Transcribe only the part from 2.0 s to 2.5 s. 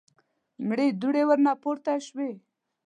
شوې.